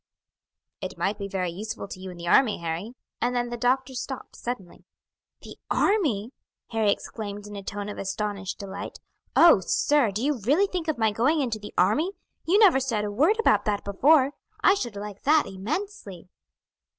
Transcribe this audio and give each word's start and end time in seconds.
"It 0.81 0.97
might 0.97 1.19
be 1.19 1.27
very 1.27 1.51
useful 1.51 1.87
to 1.89 1.99
you 1.99 2.09
in 2.09 2.17
the 2.17 2.27
army, 2.27 2.57
Harry;" 2.57 2.93
and 3.21 3.35
then 3.35 3.49
the 3.51 3.55
doctor 3.55 3.93
stopped 3.93 4.35
suddenly. 4.35 4.83
"The 5.43 5.59
army!" 5.69 6.31
Harry 6.71 6.91
exclaimed 6.91 7.45
in 7.45 7.55
a 7.55 7.61
tone 7.61 7.87
of 7.87 7.99
astonished 7.99 8.57
delight. 8.57 8.97
"Oh, 9.35 9.59
sir, 9.59 10.09
do 10.09 10.23
you 10.25 10.39
really 10.39 10.65
think 10.65 10.87
of 10.87 10.97
my 10.97 11.11
going 11.11 11.39
into 11.39 11.59
the 11.59 11.71
army? 11.77 12.13
You 12.47 12.57
never 12.57 12.79
said 12.79 13.05
a 13.05 13.11
word 13.11 13.37
about 13.39 13.65
that 13.65 13.85
before. 13.85 14.31
I 14.61 14.73
should 14.73 14.95
like 14.95 15.21
that 15.21 15.45
immensely." 15.45 16.29